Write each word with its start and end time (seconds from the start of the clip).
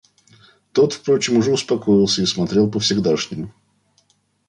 Тот, 0.71 0.93
впрочем, 0.93 1.37
уже 1.37 1.51
успокоился 1.53 2.23
и 2.23 2.25
смотрел 2.25 2.71
по-всегдашнему. 2.71 3.53